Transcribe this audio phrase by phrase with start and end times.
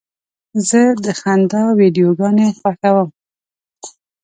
[0.67, 3.09] زه د خندا ویډیوګانې خوښوم.